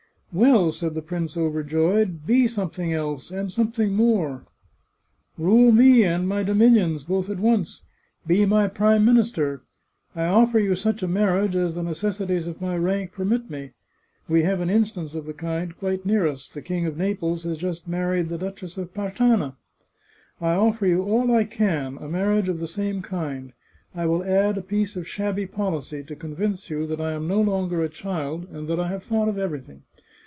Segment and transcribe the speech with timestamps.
[0.41, 4.45] "Well," said the prince, overjoyed," be something else, and something more!
[5.37, 7.81] Rule me and my dominions, both at once.
[8.25, 9.61] Be my Prime Minister.
[10.15, 13.71] I offer you such a marriage as the necessities of my rank permit me.
[14.29, 17.43] We have an in stance of the kind quite near us— the King of Naples
[17.43, 19.57] has just married the Duchess of Partana.
[20.39, 23.51] I oflfer you all I can— a marriage of the same kind.
[23.93, 27.41] I will add a piece of shabby policy, to convince you that I am no
[27.41, 29.83] longer a child, and that I have thought of everything.